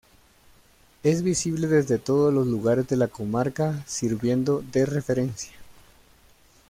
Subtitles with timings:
[1.03, 5.53] Es visible desde todos los lugares de la comarca sirviendo de referencia.